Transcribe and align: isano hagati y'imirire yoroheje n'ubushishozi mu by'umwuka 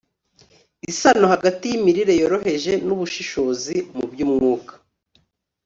isano 0.89 1.25
hagati 1.33 1.63
y'imirire 1.67 2.13
yoroheje 2.21 2.73
n'ubushishozi 2.87 3.75
mu 3.95 4.05
by'umwuka 4.11 4.73